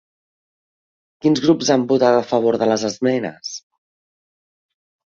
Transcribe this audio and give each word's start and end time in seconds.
Quins 1.25 1.43
grups 1.45 1.71
han 1.75 1.85
votat 1.93 2.17
a 2.17 2.25
favor 2.33 2.59
de 2.63 2.71
les 2.73 2.87
esmenes? 2.93 3.55